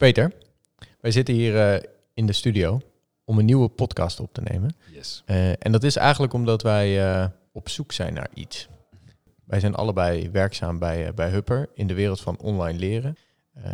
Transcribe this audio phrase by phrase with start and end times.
[0.00, 0.32] Peter,
[1.00, 1.82] wij zitten hier eh,
[2.14, 2.80] in de studio
[3.24, 4.76] om een nieuwe podcast op te nemen.
[4.92, 5.22] Yes.
[5.26, 8.68] Eh, en dat is eigenlijk omdat wij eh, op zoek zijn naar iets.
[9.44, 13.16] Wij zijn allebei werkzaam bij, bij Hupper in de wereld van online leren.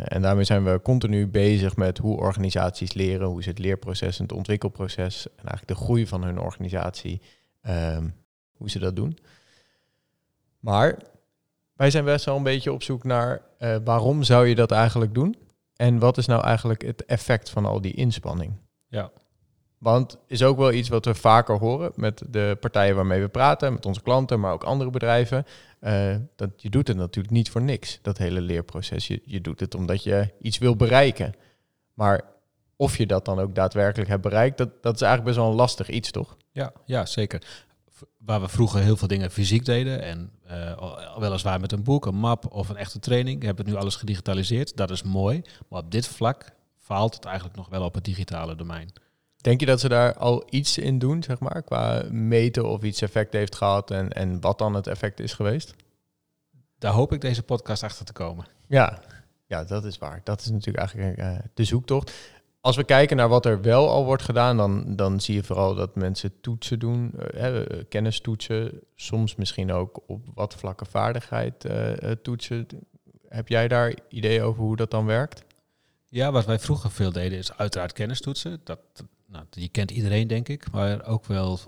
[0.03, 4.23] En daarmee zijn we continu bezig met hoe organisaties leren, hoe ze het leerproces en
[4.23, 7.21] het ontwikkelproces en eigenlijk de groei van hun organisatie,
[7.61, 8.07] ehm,
[8.51, 9.17] hoe ze dat doen.
[10.59, 10.97] Maar
[11.75, 13.41] wij zijn best wel een beetje op zoek naar
[13.83, 15.35] waarom zou je dat eigenlijk doen?
[15.77, 18.53] En wat is nou eigenlijk het effect van al die inspanning?
[18.87, 19.11] Ja.
[19.77, 23.73] Want is ook wel iets wat we vaker horen met de partijen waarmee we praten,
[23.73, 25.45] met onze klanten, maar ook andere bedrijven.
[25.79, 29.07] eh, dat je doet het natuurlijk niet voor niks, dat hele leerproces.
[29.07, 31.33] Je, je doet het omdat je iets wil bereiken.
[31.93, 32.21] Maar
[32.75, 35.59] of je dat dan ook daadwerkelijk hebt bereikt, dat, dat is eigenlijk best wel een
[35.59, 36.37] lastig iets, toch?
[36.51, 37.65] Ja, ja, zeker.
[38.17, 40.31] Waar we vroeger heel veel dingen fysiek deden en
[40.77, 43.95] al- weliswaar met een boek, een map of een echte training, hebben we nu alles
[43.95, 44.77] gedigitaliseerd.
[44.77, 48.55] Dat is mooi, maar op dit vlak faalt het eigenlijk nog wel op het digitale
[48.55, 48.91] domein.
[49.37, 53.01] Denk je dat ze daar al iets in doen, zeg maar, qua meten of iets
[53.01, 55.73] effect heeft gehad en, en wat dan het effect is geweest?
[56.79, 58.45] Daar hoop ik deze podcast achter te komen.
[58.67, 58.99] Ja,
[59.45, 60.21] ja, dat is waar.
[60.23, 62.13] Dat is natuurlijk eigenlijk eh, de zoektocht.
[62.67, 65.75] Als we kijken naar wat er wel al wordt gedaan, dan, dan zie je vooral
[65.75, 72.11] dat mensen toetsen doen, eh, eh, kennistoetsen, soms misschien ook op wat vlakke vaardigheid eh,
[72.11, 72.67] toetsen.
[73.27, 75.43] Heb jij daar ideeën over hoe dat dan werkt?
[76.07, 78.61] Ja, wat wij vroeger veel deden is uiteraard kennistoetsen.
[78.63, 78.79] Dat,
[79.25, 80.71] nou, die kent iedereen, denk ik.
[80.71, 81.59] Maar ook wel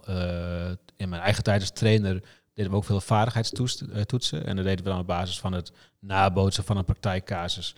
[0.97, 4.45] in mijn eigen tijd als trainer deden we ook veel vaardigheidstoetsen.
[4.45, 7.75] En dat deden we dan op basis van het nabootsen van een praktijkcasus.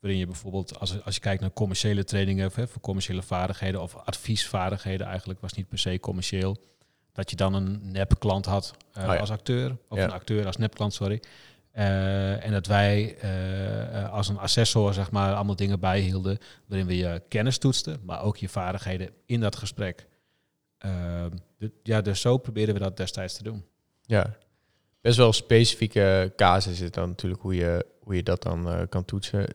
[0.00, 3.94] Waarin je bijvoorbeeld, als, als je kijkt naar commerciële trainingen hè, voor commerciële vaardigheden of
[3.94, 6.56] adviesvaardigheden, eigenlijk was niet per se commercieel.
[7.12, 9.20] Dat je dan een nep-klant had eh, Oh ja.
[9.20, 10.04] als acteur, of Ja.
[10.04, 11.20] een acteur als nep-klant, sorry.
[11.70, 16.96] Eh, en dat wij eh, als een assessor zeg maar allemaal dingen bijhielden waarin we
[16.96, 20.06] je kennis toetsten, maar ook je vaardigheden in dat gesprek.
[20.78, 23.64] Ehm, de- ja, dus zo proberen we dat destijds te doen.
[24.02, 24.36] Ja,
[25.00, 29.04] best wel specifieke casus is het dan natuurlijk hoe je, hoe je dat dan kan
[29.04, 29.46] toetsen.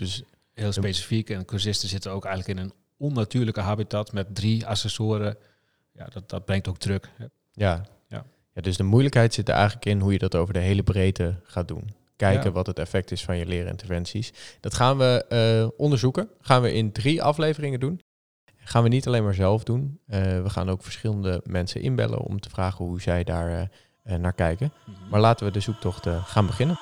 [0.00, 0.22] Dus
[0.54, 1.30] Heel specifiek.
[1.30, 5.36] En cursisten zitten ook eigenlijk in een onnatuurlijke habitat met drie assessoren.
[5.92, 7.10] Ja, dat, dat brengt ook druk.
[7.52, 7.86] Ja.
[8.08, 8.24] Ja.
[8.52, 11.40] ja, dus de moeilijkheid zit er eigenlijk in hoe je dat over de hele breedte
[11.42, 11.94] gaat doen.
[12.16, 12.50] Kijken Ja.
[12.50, 14.32] wat het effect is van je leerinterventies.
[14.60, 16.28] Dat gaan we eh, onderzoeken.
[16.40, 18.00] Gaan we in drie afleveringen doen.
[18.56, 20.00] Gaan we niet alleen maar zelf doen.
[20.06, 23.70] Eh, we gaan ook verschillende mensen inbellen om te vragen hoe zij daar
[24.02, 24.72] eh, naar kijken.
[25.10, 26.78] Maar laten we de zoektocht gaan beginnen.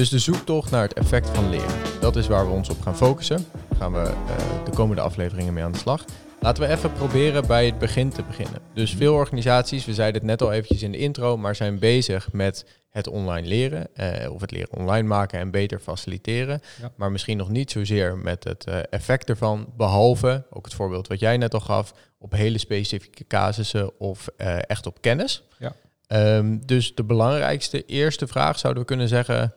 [0.00, 2.00] Dus de zoektocht naar het effect van leren.
[2.00, 3.46] Dat is waar we ons op gaan focussen.
[3.52, 6.04] Daar gaan we eh, de komende afleveringen mee aan de slag.
[6.40, 8.60] Laten we even proberen bij het begin te beginnen.
[8.74, 12.32] Dus veel organisaties, we zeiden het net al eventjes in de intro, maar zijn bezig
[12.32, 16.60] met het online leren eh, of het leren online maken en beter faciliteren.
[16.80, 16.92] Ja.
[16.96, 21.20] Maar misschien nog niet zozeer met het eh, effect ervan, behalve ook het voorbeeld wat
[21.20, 25.42] jij net al gaf, op hele specifieke casussen of eh, echt op kennis.
[25.58, 25.72] Ja.
[26.06, 29.54] Ehm, dus de belangrijkste eerste vraag zouden we kunnen zeggen: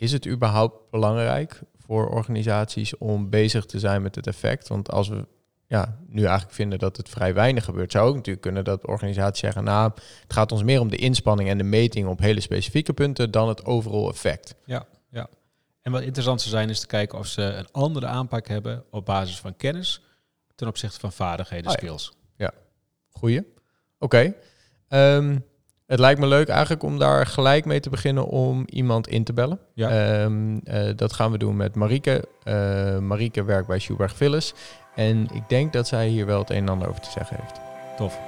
[0.00, 4.68] is het überhaupt belangrijk voor organisaties om bezig te zijn met het effect?
[4.68, 5.26] Want als we
[5.66, 9.40] ja, nu eigenlijk vinden dat het vrij weinig gebeurt, zou ook natuurlijk kunnen dat organisaties
[9.40, 9.90] zeggen: Nou,
[10.22, 13.48] het gaat ons meer om de inspanning en de meting op hele specifieke punten dan
[13.48, 14.54] het overall effect.
[14.64, 15.28] Ja, ja.
[15.82, 19.04] En wat interessant zou zijn is te kijken of ze een andere aanpak hebben op
[19.06, 20.02] basis van kennis
[20.54, 21.78] ten opzichte van vaardigheden, Oh ja.
[21.78, 22.12] skills.
[23.10, 23.42] Goeie.
[23.98, 24.34] Oké.
[24.88, 25.38] Ehm,
[25.90, 29.32] het lijkt me leuk eigenlijk om daar gelijk mee te beginnen om iemand in te
[29.32, 29.58] bellen.
[29.74, 29.88] Ja.
[29.88, 32.24] Ehm, eh, dat gaan we doen met Marieke.
[32.42, 34.54] Eh Marieke werkt bij Schubert Phyllis.
[34.94, 37.60] En ik denk dat zij hier wel het een en ander over te zeggen heeft.
[37.96, 38.20] Tof.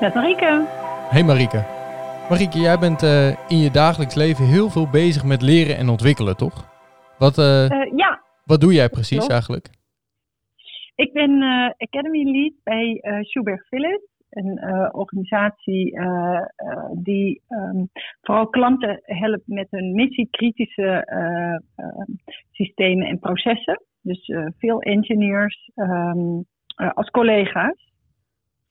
[0.00, 0.66] Met Marieke.
[1.08, 1.79] Hey Marieke.
[2.30, 6.36] Marieke, jij bent eh, in je dagelijks leven heel veel bezig met leren en ontwikkelen,
[6.36, 6.56] toch?
[7.18, 9.32] Wat, eh, Eh, ja, wat doe jij precies klopt.
[9.32, 9.68] eigenlijk?
[10.94, 11.42] ik ben
[11.78, 14.08] Academy Lead bij Schubert Philips.
[14.30, 14.58] Een
[14.94, 15.98] organisatie
[16.92, 17.84] die ehm,
[18.20, 21.06] vooral klanten helpt met hun missiekritische
[22.52, 23.82] systemen en processen.
[24.00, 26.40] Dus veel engineers ehm,
[26.80, 27.89] eh, als collega's.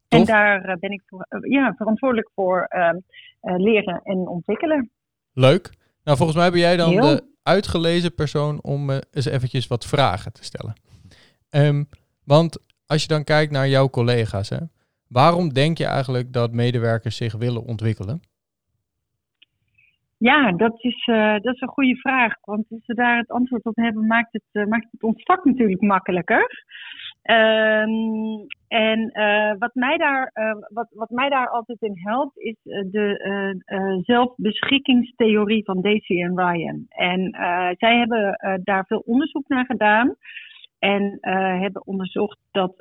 [0.10, 2.98] En daar ben ik voor, ja, verantwoordelijk voor ehm,
[3.42, 4.90] leren en ontwikkelen.
[5.34, 5.70] Leuk.
[6.04, 10.44] Nou, volgens mij ben jij dan de uitgelezen persoon om eens eventjes wat vragen te
[10.44, 10.74] stellen.
[11.52, 11.88] Um,
[12.26, 14.58] want als je dan kijkt naar jouw collega's, hè,
[15.08, 18.22] waarom denk je eigenlijk dat medewerkers zich willen ontwikkelen?
[20.18, 22.34] Ja, dat is, uh, dat is een goede vraag.
[22.42, 25.46] Want als we daar het antwoord op hebben, maakt het, uh, maakt het ons vak
[25.46, 26.66] natuurlijk makkelijker.
[27.30, 30.32] Um, en uh, wat, mij daar,
[30.74, 36.86] wat, wat mij daar altijd in helpt, is de zelfbeschikkingstheorie van Daisy en Ryan.
[36.90, 37.36] En
[37.78, 40.16] zij hebben daar veel onderzoek naar gedaan.
[40.80, 41.18] En
[41.60, 42.74] hebben onderzocht dat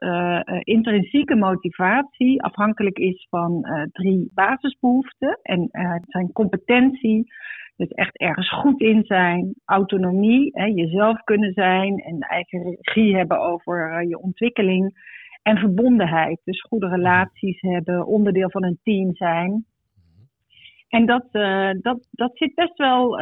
[0.62, 5.38] intrinsieke motivatie afhankelijk is van drie basisbehoeften.
[5.42, 7.32] En het zijn competentie,
[7.78, 13.40] dus echt ergens goed in zijn, autonomie, hè, jezelf kunnen zijn en eigen regie hebben
[13.40, 15.06] over je ontwikkeling.
[15.42, 19.64] En verbondenheid, dus goede relaties hebben, onderdeel van een team zijn.
[20.88, 21.26] En dat,
[21.80, 23.20] dat, dat zit best wel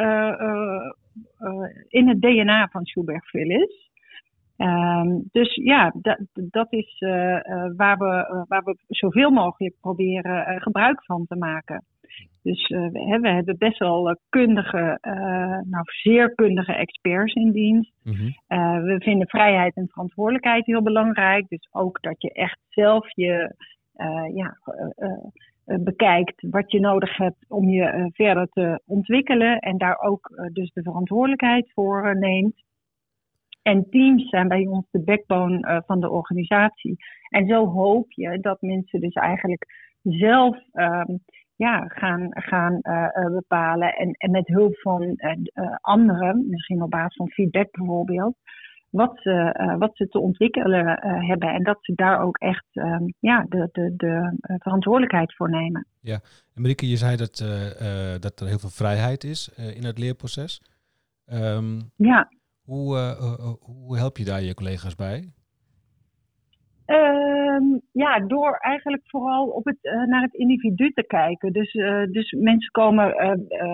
[1.88, 3.91] in het DNA van Schubert Phyllis.
[4.56, 6.97] Um, dus ja, dat, dat is
[7.76, 11.85] waar, we, waar we zoveel mogelijk proberen gebruik van te maken.
[12.43, 14.99] Dus we, we, hebben best wel kundige,
[15.69, 17.93] nou zeer kundige experts in dienst.
[18.03, 18.82] Mm -hmm.
[18.85, 21.49] we vinden vrijheid en verantwoordelijkheid heel belangrijk.
[21.49, 23.55] Dus ook dat je echt zelf je
[24.35, 24.58] ja,
[25.64, 29.59] bekijkt wat je nodig hebt om je verder te ontwikkelen.
[29.59, 32.64] En daar ook dus de verantwoordelijkheid voor neemt.
[33.62, 36.97] En teams zijn bij ons de backbone van de organisatie.
[37.29, 39.67] En zo hoop je dat mensen dus eigenlijk
[40.02, 41.20] zelf um,
[41.56, 43.93] ja, gaan, gaan uh, bepalen.
[43.93, 45.17] En, en met hulp van
[45.81, 48.37] anderen, misschien op basis van feedback bijvoorbeeld,
[48.91, 51.49] wat ze, wat ze te ontwikkelen hebben.
[51.49, 55.87] En dat ze daar ook echt um, ja, de, de, de verantwoordelijkheid voor nemen.
[56.00, 56.20] Ja,
[56.55, 57.37] en Marieke, je zei dat,
[58.20, 60.62] dat er heel veel vrijheid is in het leerproces.
[61.32, 62.29] Um, ja.
[62.64, 62.97] Hoe,
[63.61, 65.32] hoe help je daar je collega's bij?
[66.87, 71.53] Um, ja, door eigenlijk vooral op het, uh, naar het individu te kijken.
[71.53, 73.15] Dus, uh, dus mensen komen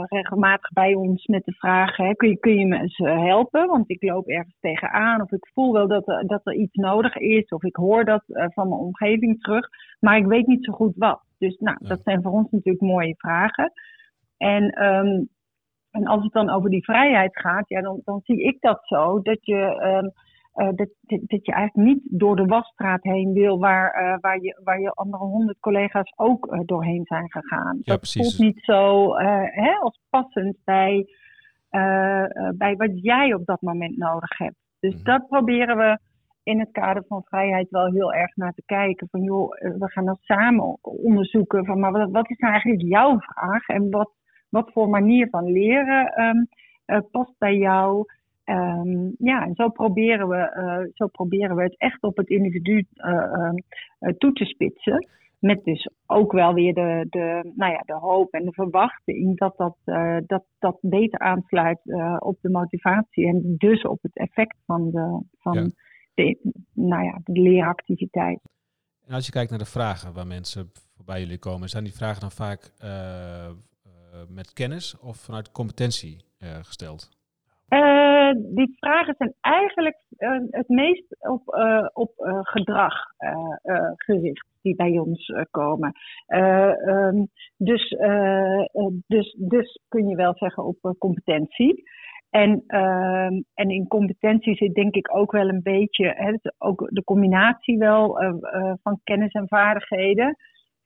[0.09, 3.67] regelmatig bij ons met de vraag: hè, kun, je, kun je me eens helpen?
[3.67, 7.17] Want ik loop ergens tegenaan, of ik voel wel dat, er, dat er iets nodig
[7.17, 9.69] is, of ik hoor dat van mijn omgeving terug,
[10.01, 11.23] maar ik weet niet zo goed wat.
[11.39, 11.89] Dus nou, ja.
[11.89, 13.73] dat zijn voor ons natuurlijk mooie vragen.
[14.37, 15.29] En um,
[15.91, 19.23] en als het dan over die vrijheid gaat, ja, dan, dan zie ik dat zo.
[19.23, 20.13] Dat je, um,
[20.55, 24.61] uh, dat, dat je eigenlijk niet door de wasstraat heen wil waar, uh, waar, je,
[24.65, 27.77] waar je andere honderd collega's ook uh, doorheen zijn gegaan.
[27.77, 28.23] Ja, dat precies.
[28.23, 29.15] voelt niet zo
[29.47, 31.07] hè, als passend bij,
[32.55, 34.57] bij wat jij op dat moment nodig hebt.
[34.81, 35.05] Dus mm-hmm.
[35.05, 35.99] dat proberen we
[36.43, 39.09] in het kader van vrijheid wel heel erg naar te kijken.
[39.11, 41.65] Van joh, we gaan dat samen onderzoeken.
[41.65, 43.67] Van maar wat, wat is nou eigenlijk jouw vraag?
[43.67, 44.11] En wat,
[44.49, 46.49] wat voor manier van leren um,
[46.87, 48.05] uh, past bij jou?
[48.53, 52.87] Um, ja, en zo proberen, we, uh, zo proberen we het echt op het individu
[52.97, 53.51] uh,
[54.19, 55.07] toe te spitsen.
[55.39, 59.57] Met dus ook wel weer de, de, nou ja, de hoop en de verwachting dat
[59.57, 59.77] dat,
[60.27, 61.81] dat, dat beter aansluit
[62.19, 65.67] op de motivatie en dus op het effect van de, van ja.
[66.15, 68.41] de, nou ja, de leeractiviteit.
[69.07, 72.21] En als je kijkt naar de vragen waar mensen voorbij jullie komen, zijn die vragen
[72.21, 72.73] dan vaak
[74.13, 77.09] eh, met kennis of vanuit competentie eh, gesteld?
[77.73, 82.13] Uh, die vragen zijn eigenlijk uh, het meest op, uh, op
[82.43, 82.95] gedrag
[83.97, 85.93] gericht die bij ons komen.
[86.27, 87.97] Um, dus,
[89.07, 91.83] dus, dus kun je wel zeggen op competentie.
[92.31, 97.05] En, ehm, en in competentie zit denk ik ook wel een beetje hè, ook de
[97.05, 98.19] combinatie wel
[98.83, 100.37] van kennis en vaardigheden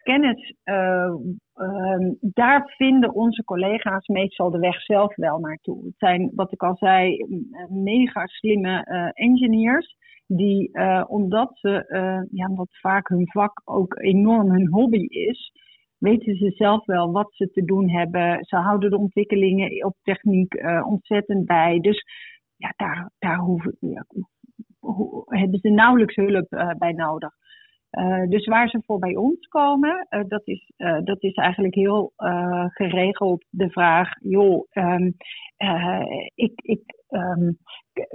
[0.07, 1.15] kennis, uh,
[1.55, 5.85] uh, daar vinden onze collega's meestal de weg zelf wel naartoe.
[5.85, 7.25] Het zijn, wat ik al zei,
[7.69, 9.97] mega slimme uh, engineers.
[10.29, 10.71] Die,
[11.09, 11.85] omdat ze,
[12.31, 15.53] ja, wat vaak hun vak ook enorm hun hobby is,
[15.99, 18.45] weten ze zelf wel wat ze te doen hebben.
[18.45, 21.81] Ze houden de ontwikkelingen op techniek ontzettend bij.
[21.81, 22.05] Dus
[22.57, 23.41] ja, daar, daar
[25.25, 27.31] hebben ze nauwelijks hulp bij nodig.
[27.91, 31.75] Uh, dus waar ze voor bij ons komen, uh, dat, is, uh, dat is eigenlijk
[31.75, 32.13] heel
[32.69, 35.17] geregeld de vraag: joh, um,
[36.35, 37.59] ik, ik um,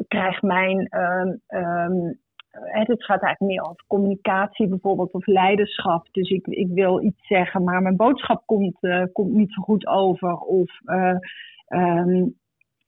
[0.08, 0.88] krijg mijn.
[1.50, 2.20] Um,
[2.51, 6.08] het gaat eigenlijk meer over communicatie bijvoorbeeld of leiderschap.
[6.12, 8.78] Dus ik, ik wil iets zeggen, maar mijn boodschap komt,
[9.12, 10.36] komt niet zo goed over.
[10.36, 10.80] Of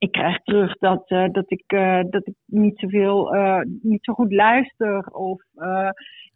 [0.03, 1.63] ik krijg terug dat, dat, ik,
[2.09, 3.35] dat ik niet zoveel,
[3.81, 5.41] niet zo goed luister of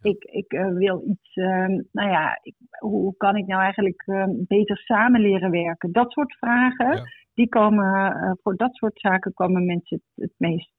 [0.02, 4.76] ik, ik wil iets, ehm, nou ja, ik, hoe kan ik nou eigenlijk ehm, beter
[4.76, 5.92] samen leren werken?
[5.92, 7.02] Dat soort vragen,
[7.34, 10.72] die komen, voor dat soort zaken komen mensen het, het meest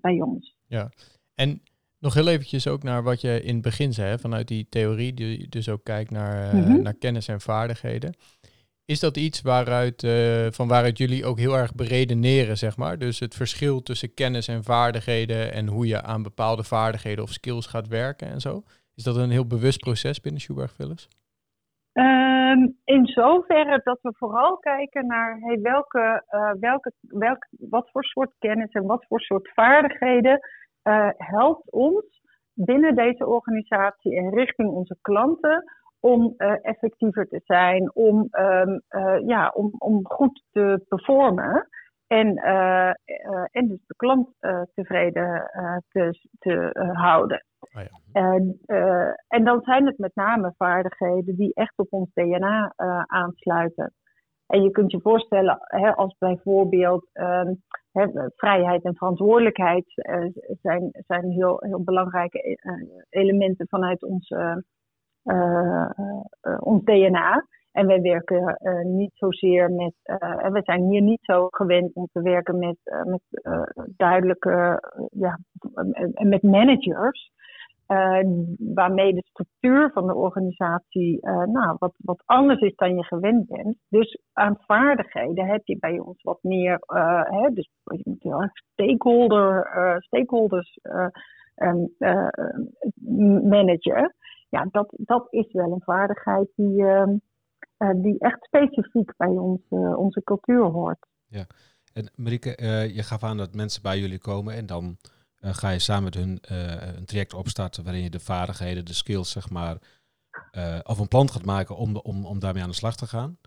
[0.00, 0.56] bij ons.
[0.66, 0.88] Ja,
[1.34, 1.60] en
[2.04, 5.48] nog heel eventjes ook naar wat je in het begin zei, vanuit die theorie, die
[5.48, 8.14] dus ook kijkt naar, uh, naar kennis en vaardigheden.
[8.86, 12.98] Is dat iets waaruit, uh, van waaruit jullie ook heel erg beredeneren, zeg maar?
[12.98, 17.66] Dus het verschil tussen kennis en vaardigheden en hoe je aan bepaalde vaardigheden of skills
[17.66, 18.62] gaat werken en zo?
[18.94, 21.08] Is dat een heel bewust proces binnen Schubert Philips?
[21.92, 28.04] Um, in zoverre dat we vooral kijken naar hey, welke, uh, welke, welk, wat voor
[28.04, 30.38] soort kennis en wat voor soort vaardigheden
[30.82, 32.04] uh, helpt ons
[32.54, 35.64] binnen deze organisatie en richting onze klanten
[36.04, 41.68] om uh, effectiever te zijn, om, um, uh, ja, om, om goed te performen
[42.06, 42.36] en,
[43.50, 44.28] en dus de klant
[44.74, 45.50] tevreden
[45.88, 47.44] te, te houden.
[47.60, 47.88] Oh ja.
[48.12, 48.60] en,
[49.28, 52.72] en dan zijn het met name vaardigheden die echt op ons DNA
[53.06, 53.92] aansluiten.
[54.46, 57.50] En je kunt je voorstellen, hè, als bijvoorbeeld uh,
[57.92, 58.06] hè,
[58.36, 60.26] vrijheid en verantwoordelijkheid uh,
[60.62, 62.58] zijn, zijn heel, heel belangrijke
[63.10, 64.28] elementen vanuit ons,
[66.58, 67.46] ons DNA.
[67.72, 68.58] En wij werken
[68.96, 69.94] niet zozeer met,
[70.42, 73.20] en we zijn hier niet zo gewend om te werken met, met
[73.96, 75.38] duidelijke, ja,
[76.14, 77.32] met managers.
[77.88, 78.18] Uh,
[78.58, 83.46] waarmee de structuur van de organisatie uh, nou, wat, wat anders is dan je gewend
[83.46, 83.76] bent.
[83.88, 88.42] Dus aan vaardigheden heb je bij ons wat meer, uh, hè, dus je moet heel
[88.42, 90.78] erg stakeholder, stakeholders
[93.42, 94.14] managen.
[94.54, 97.16] Ja, dat, dat is wel een vaardigheid die, ehm,
[98.02, 99.60] die echt specifiek bij ons,
[99.96, 101.06] onze cultuur hoort.
[101.26, 101.46] Ja,
[101.92, 102.56] en Marieke,
[102.94, 104.96] je gaf aan dat mensen bij jullie komen en dan
[105.40, 106.38] ga je samen met hun
[106.96, 109.78] een traject opstarten waarin je de vaardigheden, de skills, zeg maar,
[110.82, 113.38] of een plan gaat maken om, om, om daarmee aan de slag te gaan.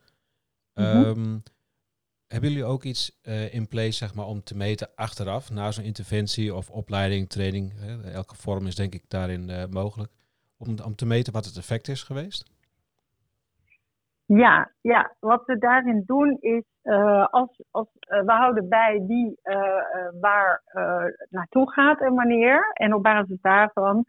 [0.74, 1.04] Mm-hmm.
[1.04, 1.44] Um,
[2.28, 3.20] hebben jullie ook iets
[3.52, 7.74] in place, zeg maar, om te meten achteraf, na zo'n interventie of opleiding, training,
[8.04, 10.12] elke vorm is denk ik daarin mogelijk,
[10.58, 12.56] om, om te meten wat het effect is geweest?
[14.26, 19.40] Ja, ja, wat we daarin doen is, uh, als, als, uh, we houden bij wie
[19.44, 19.56] uh,
[20.22, 20.62] waar
[21.30, 22.72] naartoe gaat en wanneer.
[22.74, 24.06] En op basis daarvan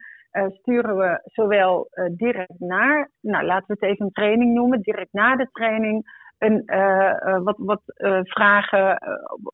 [0.48, 5.36] sturen we zowel direct naar, nou laten we het even een training noemen, direct na
[5.36, 6.62] de training, een,
[7.44, 7.82] wat, wat
[8.22, 8.98] vragen,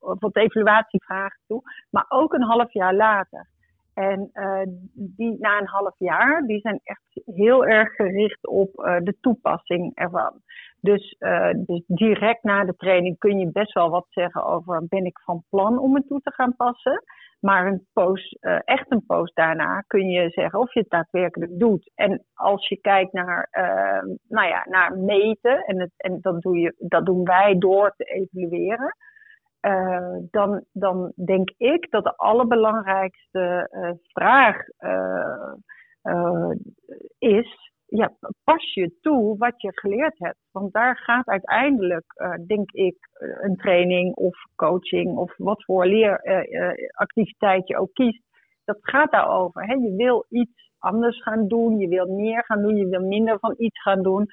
[0.01, 3.47] wat evaluatievragen toe, maar ook een half jaar later.
[3.95, 4.63] En uh,
[4.95, 9.95] die na een half jaar, die zijn echt heel erg gericht op uh, de toepassing
[9.95, 10.41] ervan.
[10.81, 15.05] Dus, uh, dus direct na de training kun je best wel wat zeggen over ben
[15.05, 17.03] ik van plan om het toe te gaan passen.
[17.41, 21.91] Maar een post, echt een post daarna kun je zeggen of je het daadwerkelijk doet.
[21.95, 23.49] En als je kijkt naar,
[24.29, 28.05] nou ja, naar meten, en, het, en dat, doe je, dat doen wij door te
[28.05, 28.97] evalueren.
[29.65, 36.51] Uh, dan, dan denk ik dat de allerbelangrijkste uh, vraag uh,
[37.19, 38.13] is: ja,
[38.45, 40.39] pas je toe wat je geleerd hebt?
[40.53, 42.05] Want daar gaat uiteindelijk,
[42.47, 42.97] denk ik,
[43.41, 48.23] een training of coaching of wat voor leeractiviteit je ook kiest.
[48.65, 49.67] Dat gaat daarover.
[49.67, 49.75] Hè?
[49.75, 53.55] Je wil iets anders gaan doen, je wil meer gaan doen, je wil minder van
[53.59, 54.27] iets gaan doen.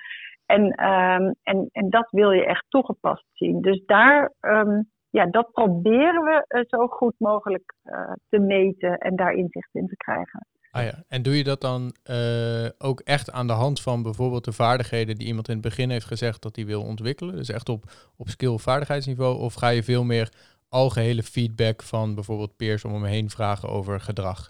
[0.46, 3.62] En, um, en, en dat wil je echt toegepast zien.
[3.62, 4.34] Dus daar.
[4.42, 9.70] Um, ja, dat proberen we eh, zo goed mogelijk uh, te meten en daar inzicht
[9.74, 10.46] in te krijgen.
[10.72, 14.46] Ah ja, en doe je dat dan uh, ook echt aan de hand van bijvoorbeeld
[14.46, 17.36] de vaardigheden die iemand in het begin heeft gezegd dat hij wil ontwikkelen?
[17.36, 17.84] Dus echt op,
[18.18, 19.39] op skill-vaardigheidsniveau?
[19.39, 20.30] Of ga je veel meer
[20.70, 24.50] algehele feedback van bijvoorbeeld peers om hem heen vragen over gedrag?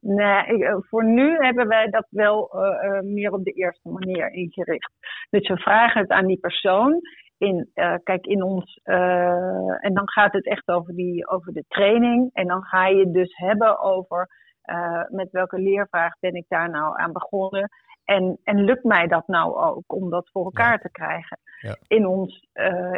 [0.00, 4.92] Nee, ik, voor nu hebben wij dat wel uh, meer op de eerste manier ingericht.
[5.30, 7.00] Dus we vragen het aan die persoon
[7.42, 11.64] in, uh, kijk, in ons, uh, en dan gaat het echt over, die, over de
[11.68, 12.30] training.
[12.32, 14.28] En dan ga je dus hebben over
[14.64, 17.68] uh, met welke leervraag ben ik daar nou aan begonnen.
[18.04, 21.38] En, en lukt mij dat nou ook om dat voor elkaar te krijgen?
[21.60, 21.76] Ja.
[21.86, 22.48] In, ons,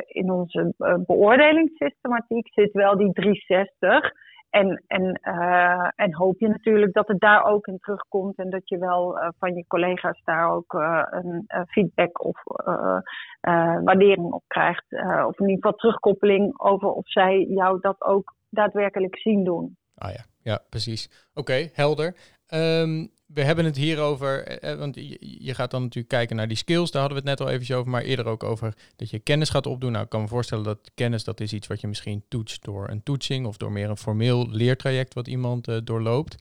[0.07, 0.75] in onze
[1.07, 4.13] beoordelingssystematiek zit wel die 360.
[4.55, 8.69] En, en, uh, en hoop je natuurlijk dat het daar ook in terugkomt en dat
[8.69, 12.43] je wel uh, van je collega's daar ook uh, een feedback of
[13.85, 14.85] waardering op krijgt.
[15.27, 19.77] of in ieder geval terugkoppeling over of zij jou dat ook daadwerkelijk zien doen.
[19.95, 21.29] Ah ja, ja precies.
[21.35, 22.17] Oké, helder.
[22.55, 26.49] Um, we hebben het hier over, eh, eh, want je, gaat dan natuurlijk kijken naar
[26.49, 29.11] die skills, daar hadden we het net al eventjes over, maar eerder ook over dat
[29.11, 29.93] je kennis gaat opdoen.
[29.93, 32.89] Nou, ik kan me voorstellen dat kennis, dat is iets wat je misschien toetst door
[32.89, 36.35] een toetsing of door meer een formeel leertraject wat iemand uh, doorloopt.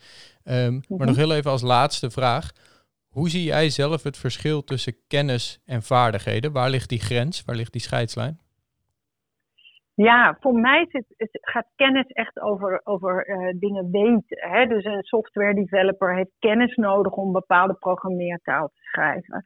[0.43, 1.05] Um, Maar Mhm.
[1.07, 2.51] nog heel even als laatste vraag.
[3.07, 6.51] Hoe zie jij zelf het verschil tussen kennis en vaardigheden?
[6.51, 7.43] Waar ligt die grens?
[7.45, 8.39] Waar ligt die scheidslijn?
[9.95, 10.87] Ja, voor mij
[11.29, 14.49] gaat kennis echt over, over eh, dingen weten.
[14.49, 14.65] Hè?
[14.65, 19.41] Dus een software developer heeft kennis nodig om bepaalde programmeertaal te schrijven.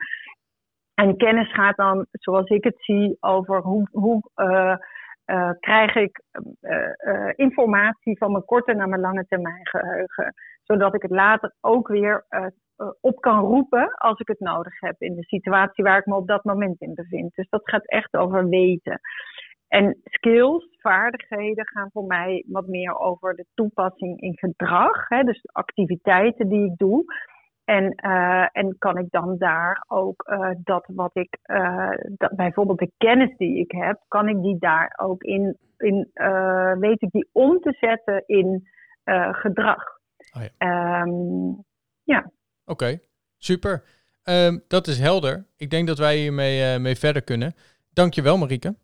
[0.93, 4.75] En kennis gaat dan, zoals ik het zie, over hoe, hoe eh,
[5.25, 6.21] eh, krijg ik
[7.35, 10.33] informatie van mijn korte naar mijn lange termijn geheugen.
[10.63, 12.25] Zodat ik het later ook weer
[13.01, 16.27] op kan roepen als ik het nodig heb in de situatie waar ik me op
[16.27, 17.35] dat moment in bevind.
[17.35, 18.99] Dus dat gaat echt over weten.
[19.67, 25.07] En skills, vaardigheden gaan voor mij wat meer over de toepassing in gedrag.
[25.07, 27.05] Hè, dus de activiteiten die ik doe.
[27.63, 32.79] En, uh, en kan ik dan daar ook uh, dat wat ik, uh, dat bijvoorbeeld
[32.79, 36.09] de kennis die ik heb, kan ik die daar ook in, in
[36.79, 38.67] weet ik die om te zetten in
[39.31, 39.83] gedrag.
[40.37, 41.01] Oh ja.
[41.01, 41.63] Um,
[42.03, 42.19] ja.
[42.19, 42.31] Oké,
[42.65, 42.99] okay,
[43.37, 43.83] super.
[44.23, 45.45] Um, dat is helder.
[45.57, 47.53] Ik denk dat wij hiermee mee verder kunnen.
[47.93, 48.75] Dankjewel Marieke.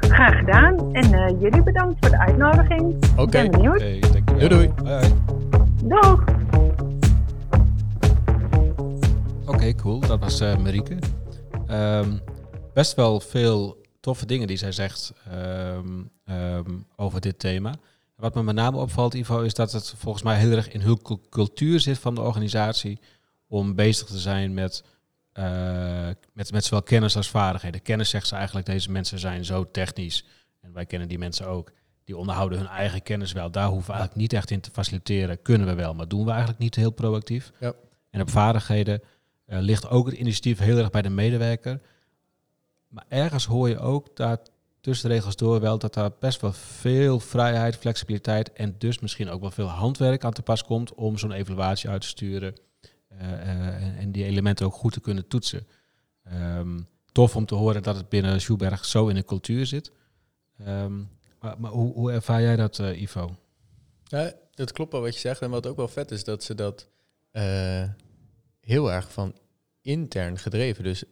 [0.00, 0.94] Graag gedaan.
[0.94, 2.94] En uh, jullie bedankt voor de uitnodiging.
[3.12, 3.20] Oké.
[3.20, 3.48] Okay.
[3.48, 3.78] Ben benieuwd.
[4.26, 4.72] Doei doei.
[5.84, 6.24] Doeg.
[9.42, 10.00] Oké, okay, cool.
[10.00, 10.98] Dat was uh, Marieke.
[11.70, 12.20] Um,
[12.74, 15.12] best wel veel toffe dingen die zij zegt
[15.76, 17.74] um, um, over dit thema.
[18.16, 20.98] Wat me met name opvalt, Ivo, is dat het volgens mij heel erg in hun
[21.30, 22.98] cultuur zit van de organisatie
[23.48, 24.84] om bezig te zijn met
[25.38, 27.82] uh, met, met zowel kennis als vaardigheden.
[27.82, 30.24] Kennis zegt ze eigenlijk, deze mensen zijn zo technisch.
[30.60, 31.72] En wij kennen die mensen ook.
[32.04, 33.50] Die onderhouden hun eigen kennis wel.
[33.50, 35.42] Daar hoeven we eigenlijk niet echt in te faciliteren.
[35.42, 37.52] Kunnen we wel, maar doen we eigenlijk niet heel proactief.
[37.60, 37.72] Ja.
[38.10, 39.02] En op vaardigheden
[39.46, 41.80] uh, ligt ook het initiatief heel erg bij de medewerker.
[42.88, 44.38] Maar ergens hoor je ook daar
[44.80, 49.30] tussen de regels door wel dat daar best wel veel vrijheid, flexibiliteit en dus misschien
[49.30, 52.54] ook wel veel handwerk aan te pas komt om zo'n evaluatie uit te sturen.
[53.20, 55.66] Uh, uh, en die elementen ook goed te kunnen toetsen.
[56.32, 59.92] Um, tof om te horen dat het binnen Schuberg zo in de cultuur zit.
[60.68, 61.08] Um,
[61.40, 63.36] maar, maar hoe, hoe, ervaar jij dat, uh, Ivo?
[64.04, 65.40] Ja, dat klopt wel wat je zegt.
[65.40, 66.88] En wat ook wel vet is, dat ze dat
[68.60, 69.34] heel erg van
[69.80, 70.84] intern gedreven.
[70.84, 71.04] Dus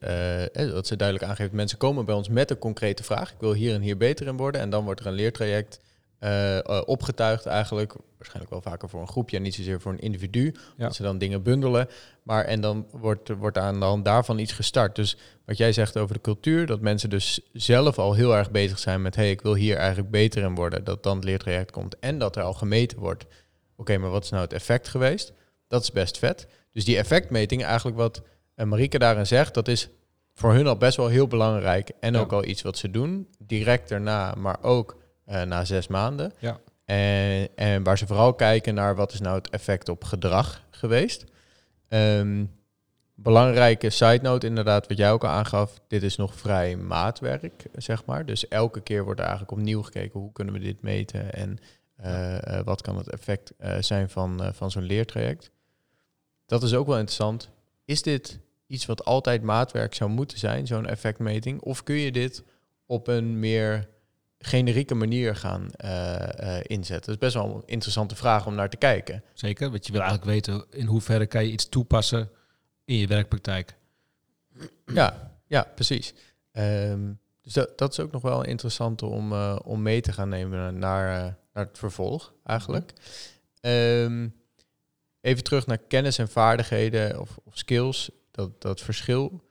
[0.52, 3.32] dat ze duidelijk aangeeft, mensen komen bij ons met een concrete vraag.
[3.32, 4.60] Ik wil hier en hier beter in worden.
[4.60, 5.80] En dan wordt er een leertraject
[6.24, 9.98] uh, uh, opgetuigd eigenlijk, waarschijnlijk wel vaker voor een groepje en niet zozeer voor een
[9.98, 10.54] individu.
[10.76, 10.84] Ja.
[10.84, 11.88] Dat ze dan dingen bundelen.
[12.22, 14.96] Maar en dan wordt, wordt aan de hand daarvan iets gestart.
[14.96, 18.78] Dus wat jij zegt over de cultuur, dat mensen dus zelf al heel erg bezig
[18.78, 20.84] zijn met, hé, hey, ik wil hier eigenlijk beter in worden.
[20.84, 23.24] Dat dan het leertraject komt en dat er al gemeten wordt.
[23.24, 23.32] Oké,
[23.76, 25.32] okay, maar wat is nou het effect geweest?
[25.68, 26.46] Dat is best vet.
[26.72, 28.22] Dus die effectmeting, eigenlijk wat
[28.56, 29.88] uh, Marieke daarin zegt, dat is
[30.34, 31.90] voor hun al best wel heel belangrijk.
[32.00, 32.20] En ja.
[32.20, 36.32] ook al iets wat ze doen, direct daarna, maar ook uh, na zes maanden.
[36.38, 36.60] Ja.
[36.84, 41.24] En, en waar ze vooral kijken naar wat is nou het effect op gedrag geweest.
[41.88, 42.60] Um,
[43.14, 48.04] belangrijke side note inderdaad, wat jij ook al aangaf, dit is nog vrij maatwerk, zeg
[48.04, 48.26] maar.
[48.26, 51.58] Dus elke keer wordt er eigenlijk opnieuw gekeken, hoe kunnen we dit meten en
[52.04, 55.50] uh, uh, wat kan het effect uh, zijn van, van zo'n leertraject.
[56.46, 57.50] Dat is ook wel interessant.
[57.84, 61.60] Is dit iets wat altijd maatwerk zou moeten zijn, zo'n effectmeting?
[61.60, 62.42] Of kun je dit
[62.86, 63.88] op een meer
[64.42, 67.12] generieke manier gaan uh, uh, inzetten?
[67.12, 69.22] Dat is best wel een interessante vraag om naar te kijken.
[69.32, 72.30] Zeker, want je wil eigenlijk weten in hoeverre kan je iets toepassen
[72.84, 73.74] in je werkpraktijk.
[74.86, 76.14] Ja, ja precies.
[76.52, 80.28] Um, dus dat, dat is ook nog wel interessant om, uh, om mee te gaan
[80.28, 82.92] nemen naar, naar het vervolg eigenlijk.
[83.60, 84.34] Um,
[85.20, 89.42] even terug naar kennis en vaardigheden of, of skills, dat, dat verschil.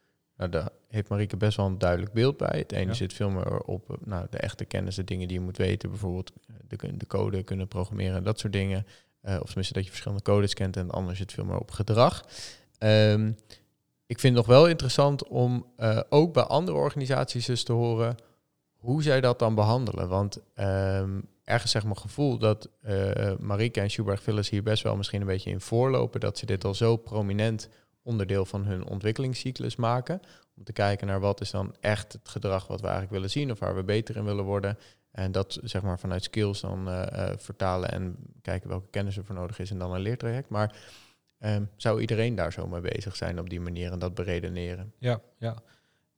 [0.41, 2.59] Nou, daar heeft Marieke best wel een duidelijk beeld bij.
[2.59, 2.93] Het ene ja.
[2.93, 5.89] zit veel meer op nou, de echte kennis, de dingen die je moet weten.
[5.89, 6.31] Bijvoorbeeld
[6.67, 8.85] de, de code kunnen programmeren, dat soort dingen.
[9.23, 10.77] Uh, of tenminste dat je verschillende codes kent.
[10.77, 12.25] En het andere zit veel meer op gedrag.
[12.79, 13.35] Um,
[14.05, 18.15] ik vind het nog wel interessant om uh, ook bij andere organisaties eens te horen
[18.73, 20.07] hoe zij dat dan behandelen.
[20.07, 24.95] Want um, ergens zeg mijn gevoel dat uh, Marieke en Schubert Phyllis hier best wel
[24.95, 26.19] misschien een beetje in voorlopen.
[26.19, 27.69] Dat ze dit al zo prominent
[28.03, 30.21] onderdeel van hun ontwikkelingscyclus maken.
[30.57, 33.51] Om te kijken naar wat is dan echt het gedrag wat we eigenlijk willen zien
[33.51, 34.77] of waar we beter in willen worden.
[35.11, 39.25] En dat zeg maar vanuit skills dan uh, uh, vertalen en kijken welke kennis er
[39.25, 40.49] voor nodig is en dan een leertraject.
[40.49, 40.75] Maar
[41.39, 44.93] um, zou iedereen daar zo mee bezig zijn op die manier en dat beredeneren?
[44.97, 45.55] Ja, ja.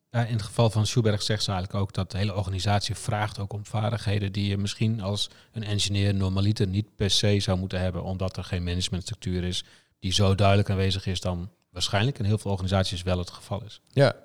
[0.10, 3.40] ja in het geval van Schubert zegt ze eigenlijk ook dat de hele organisatie vraagt
[3.40, 7.80] ook om vaardigheden die je misschien als een engineer normaliter niet per se zou moeten
[7.80, 9.66] hebben, omdat er geen managementstructuur is
[10.00, 13.82] die zo duidelijk aanwezig is dan waarschijnlijk in heel veel organisaties wel het geval is.
[13.88, 14.16] Ja,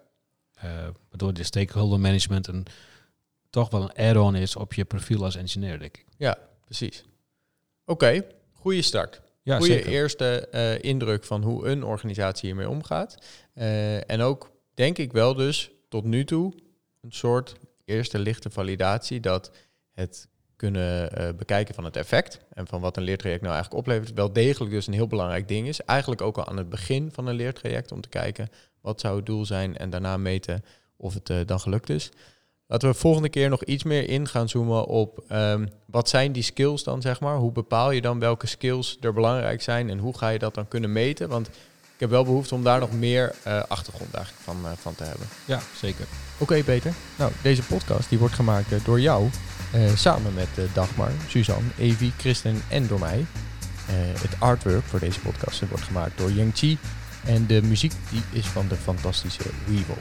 [0.65, 0.71] Uh,
[1.09, 2.67] waardoor de stakeholder management een,
[3.51, 6.05] toch wel een add-on is op je profiel als engineer, denk ik.
[6.17, 7.05] ja, precies.
[7.85, 9.21] Oké, goede start.
[9.43, 9.91] Ja, goede zeker.
[9.91, 13.17] eerste eh, indruk van hoe een organisatie hiermee omgaat.
[13.55, 16.55] Eh, en ook denk ik wel dus tot nu toe
[17.01, 19.51] een soort eerste lichte validatie dat
[19.93, 24.15] het kunnen eh, bekijken van het effect en van wat een leertraject nou eigenlijk oplevert,
[24.15, 25.81] wel degelijk dus een heel belangrijk ding is.
[25.81, 28.49] Eigenlijk ook al aan het begin van een leertraject om te kijken
[28.81, 30.65] wat zou het doel zijn en daarna meten
[30.97, 32.11] of het eh, dan gelukt is.
[32.67, 36.43] Laten we volgende keer nog iets meer in gaan zoomen op ehm, wat zijn die
[36.43, 37.37] skills dan, zeg maar.
[37.37, 40.69] Hoe bepaal je dan welke skills er belangrijk zijn en hoe ga je dat dan
[40.69, 41.29] kunnen meten?
[41.29, 41.51] Want
[41.99, 45.05] ik heb wel behoefte om daar nog meer eh, achtergrond eigenlijk van, eh, van te
[45.05, 45.27] hebben.
[45.45, 46.07] Ja, zeker.
[46.39, 49.29] Oké Peter, nou deze podcast die wordt gemaakt eh, door jou,
[49.73, 53.27] eh, samen met Dagmar, Suzanne, Evi, Christen en door mij.
[53.89, 56.79] Eh, het artwork voor deze podcast wordt gemaakt door Yang Chi
[57.25, 59.99] en de muziek die is van de fantastische Weevil.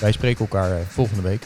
[0.00, 1.42] Wij spreken elkaar volgende week.